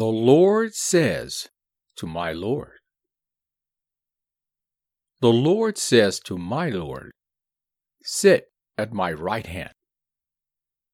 The 0.00 0.06
Lord 0.06 0.74
says 0.74 1.50
to 1.96 2.06
my 2.06 2.32
Lord. 2.32 2.78
The 5.20 5.28
Lord 5.28 5.76
says 5.76 6.20
to 6.20 6.38
my 6.38 6.70
Lord, 6.70 7.10
Sit 8.02 8.46
at 8.78 8.94
my 8.94 9.12
right 9.12 9.46
hand 9.46 9.74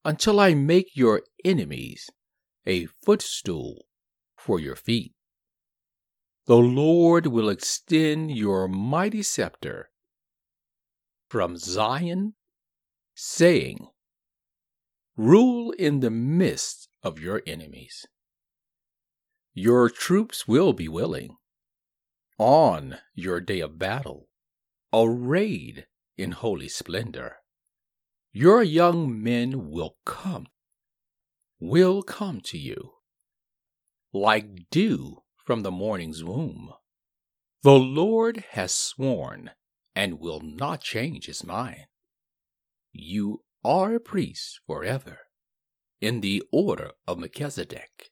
until 0.03 0.41
I 0.41 0.55
make 0.55 0.87
your 0.93 1.21
enemies 1.45 2.09
a 2.65 2.87
footstool 3.05 3.85
for 4.35 4.59
your 4.59 4.75
feet. 4.75 5.13
The 6.47 6.57
Lord 6.57 7.27
will 7.27 7.47
extend 7.47 8.31
your 8.35 8.67
mighty 8.67 9.23
scepter 9.23 9.89
from 11.29 11.55
Zion, 11.55 12.33
saying, 13.15 13.87
Rule 15.15 15.71
in 15.79 16.01
the 16.01 16.11
midst 16.11 16.89
of 17.03 17.21
your 17.21 17.41
enemies. 17.47 18.05
Your 19.59 19.89
troops 19.89 20.47
will 20.47 20.71
be 20.71 20.87
willing. 20.87 21.35
On 22.37 22.99
your 23.15 23.41
day 23.41 23.59
of 23.59 23.79
battle, 23.79 24.29
arrayed 24.93 25.87
in 26.15 26.33
holy 26.33 26.69
splendor, 26.69 27.37
your 28.31 28.61
young 28.61 29.23
men 29.23 29.71
will 29.71 29.97
come, 30.05 30.45
will 31.59 32.03
come 32.03 32.39
to 32.41 32.57
you, 32.59 32.97
like 34.13 34.69
dew 34.69 35.23
from 35.43 35.63
the 35.63 35.71
morning's 35.71 36.23
womb. 36.23 36.73
The 37.63 37.79
Lord 37.79 38.43
has 38.51 38.71
sworn 38.75 39.49
and 39.95 40.19
will 40.19 40.39
not 40.39 40.81
change 40.81 41.25
his 41.25 41.43
mind. 41.43 41.87
You 42.91 43.43
are 43.63 43.95
a 43.95 43.99
priest 43.99 44.59
forever, 44.67 45.17
in 45.99 46.21
the 46.21 46.43
order 46.51 46.91
of 47.07 47.17
Melchizedek. 47.17 48.11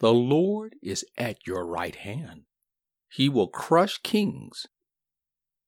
The 0.00 0.12
Lord 0.12 0.76
is 0.82 1.04
at 1.16 1.46
your 1.46 1.66
right 1.66 1.94
hand. 1.94 2.44
He 3.08 3.28
will 3.28 3.48
crush 3.48 3.98
kings 3.98 4.66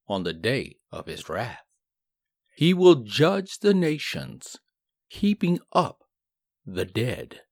on 0.09 0.23
the 0.23 0.33
day 0.33 0.77
of 0.91 1.07
his 1.07 1.29
wrath. 1.29 1.65
He 2.57 2.73
will 2.73 2.97
judge 2.97 3.59
the 3.59 3.75
nations, 3.75 4.57
heaping 5.09 5.61
up 5.73 6.05
the 6.65 6.85
dead 6.85 7.43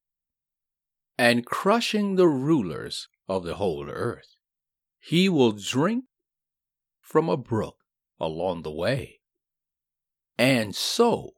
and 1.19 1.45
crushing 1.45 2.17
the 2.17 2.29
rulers 2.29 3.09
of 3.29 3.45
the 3.45 3.57
whole 3.57 3.91
earth. 3.91 4.37
He 4.99 5.29
will 5.29 5.53
drink 5.53 6.05
from 7.03 7.29
a 7.29 7.37
brook 7.37 7.77
along 8.19 8.63
the 8.63 8.71
way, 8.71 9.21
and 10.39 10.75
so 10.75 11.33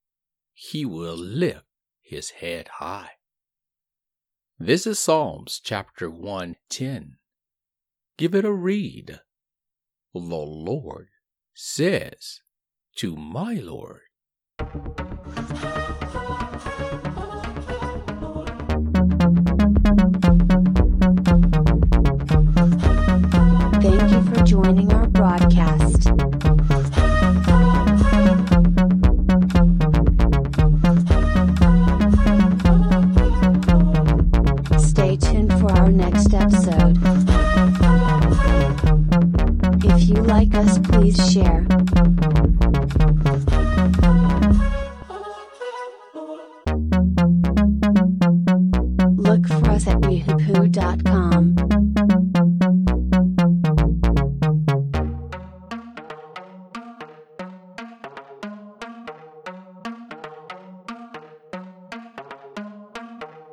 he 0.52 0.84
will 0.84 1.16
lift 1.16 1.66
his 2.00 2.30
head 2.30 2.68
high. 2.74 3.10
This 4.64 4.86
is 4.86 5.00
Psalms 5.00 5.60
chapter 5.60 6.08
110. 6.08 7.16
Give 8.16 8.32
it 8.32 8.44
a 8.44 8.52
read. 8.52 9.18
The 10.14 10.20
Lord 10.20 11.08
says 11.52 12.42
to 12.98 13.16
my 13.16 13.54
Lord. 13.54 14.02
Thank 23.80 24.12
you 24.12 24.22
for 24.32 24.44
joining 24.44 24.92
our 24.92 25.08
broadcast. 25.08 26.51
Our 35.82 35.90
next 35.90 36.32
episode. 36.32 36.96
If 39.84 40.08
you 40.08 40.22
like 40.22 40.54
us, 40.54 40.78
please 40.78 41.16
share. 41.32 41.66
Look 49.16 49.48
for 49.48 49.70
us 49.70 49.88
at 49.88 50.00
wehoopoo.com. 50.02 51.91